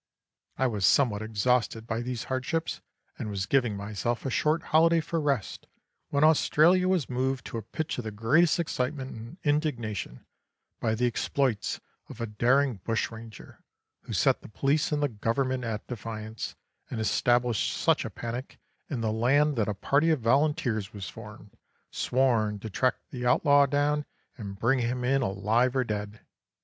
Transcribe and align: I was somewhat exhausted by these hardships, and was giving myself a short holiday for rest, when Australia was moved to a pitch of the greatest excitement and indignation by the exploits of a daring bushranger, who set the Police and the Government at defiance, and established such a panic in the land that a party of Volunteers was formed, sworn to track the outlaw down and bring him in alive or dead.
I 0.57 0.65
was 0.65 0.83
somewhat 0.83 1.21
exhausted 1.21 1.85
by 1.85 2.01
these 2.01 2.23
hardships, 2.23 2.81
and 3.19 3.29
was 3.29 3.45
giving 3.45 3.77
myself 3.77 4.25
a 4.25 4.31
short 4.31 4.63
holiday 4.73 4.99
for 4.99 5.21
rest, 5.21 5.67
when 6.09 6.23
Australia 6.23 6.87
was 6.87 7.07
moved 7.07 7.45
to 7.45 7.59
a 7.59 7.61
pitch 7.61 7.99
of 7.99 8.05
the 8.05 8.09
greatest 8.09 8.59
excitement 8.59 9.11
and 9.13 9.37
indignation 9.43 10.25
by 10.79 10.95
the 10.95 11.05
exploits 11.05 11.79
of 12.09 12.19
a 12.19 12.25
daring 12.25 12.77
bushranger, 12.77 13.59
who 14.01 14.11
set 14.13 14.41
the 14.41 14.49
Police 14.49 14.91
and 14.91 15.03
the 15.03 15.07
Government 15.07 15.63
at 15.63 15.85
defiance, 15.85 16.55
and 16.89 16.99
established 16.99 17.71
such 17.71 18.03
a 18.03 18.09
panic 18.09 18.57
in 18.89 19.01
the 19.01 19.13
land 19.13 19.55
that 19.57 19.67
a 19.69 19.75
party 19.75 20.09
of 20.09 20.21
Volunteers 20.21 20.93
was 20.93 21.09
formed, 21.09 21.55
sworn 21.91 22.57
to 22.57 22.71
track 22.71 22.95
the 23.11 23.27
outlaw 23.27 23.67
down 23.67 24.05
and 24.35 24.57
bring 24.57 24.79
him 24.79 25.03
in 25.03 25.21
alive 25.21 25.75
or 25.75 25.83
dead. 25.83 26.21